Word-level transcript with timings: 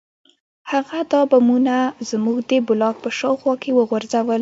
هغه 0.71 0.99
دا 1.11 1.21
بمونه 1.31 1.77
زموږ 2.09 2.37
د 2.49 2.51
بلاک 2.67 2.95
په 3.03 3.09
شاوخوا 3.17 3.53
کې 3.61 3.71
وغورځول 3.77 4.39